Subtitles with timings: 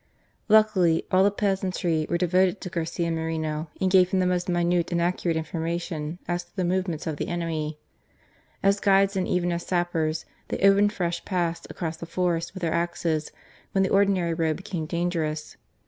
[0.49, 4.91] Luckily all the peasantry were devoted to Garcia Moreno, and gave him the most minute
[4.91, 7.77] and accu rate information as to the movements of the enemy.
[8.63, 12.73] As guides, and even as sappers, they opened fresh paths across the forest with their
[12.73, 13.31] axes,
[13.73, 15.55] when the ordinary road became dangerous.